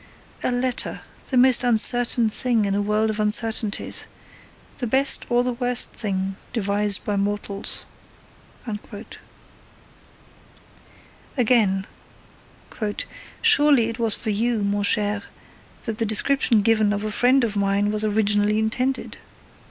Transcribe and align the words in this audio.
A 0.43 0.51
letter; 0.51 1.01
the 1.29 1.37
most 1.37 1.63
uncertain 1.63 2.27
thing 2.27 2.65
in 2.65 2.73
a 2.73 2.81
world 2.81 3.11
of 3.11 3.19
uncertainties, 3.19 4.07
the 4.79 4.87
best 4.87 5.27
or 5.29 5.43
the 5.43 5.53
worst 5.53 5.91
thing 5.93 6.37
devised 6.53 7.05
by 7.05 7.15
mortals. 7.15 7.85
Again: 11.37 11.85
Surely 13.43 13.89
it 13.89 13.99
was 13.99 14.15
for 14.15 14.31
you, 14.31 14.63
mon 14.63 14.81
cher, 14.81 15.21
that 15.83 15.99
the 15.99 16.05
description 16.07 16.61
given 16.61 16.93
of 16.93 17.03
a 17.03 17.11
friend 17.11 17.43
of 17.43 17.55
mine 17.55 17.91
was 17.91 18.03
originally 18.03 18.57
intended. 18.57 19.19